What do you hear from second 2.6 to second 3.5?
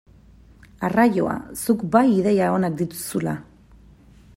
dituzula!